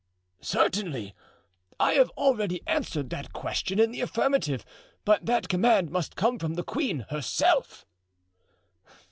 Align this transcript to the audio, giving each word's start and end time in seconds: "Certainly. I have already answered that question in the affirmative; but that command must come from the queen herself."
"Certainly. 0.41 1.13
I 1.79 1.93
have 1.93 2.09
already 2.17 2.63
answered 2.65 3.11
that 3.11 3.33
question 3.33 3.79
in 3.79 3.91
the 3.91 4.01
affirmative; 4.01 4.65
but 5.05 5.27
that 5.27 5.47
command 5.47 5.91
must 5.91 6.15
come 6.15 6.39
from 6.39 6.55
the 6.55 6.63
queen 6.63 7.05
herself." 7.11 7.85